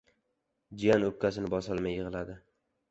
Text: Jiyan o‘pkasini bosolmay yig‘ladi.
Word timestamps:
Jiyan 0.83 1.05
o‘pkasini 1.11 1.55
bosolmay 1.57 1.99
yig‘ladi. 2.01 2.43